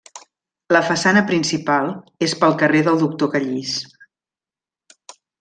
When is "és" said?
2.29-2.33